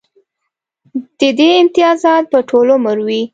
د 1.19 1.21
دې 1.39 1.49
امتیازات 1.61 2.23
به 2.31 2.39
ټول 2.49 2.67
عمر 2.75 2.97
وي 3.07 3.21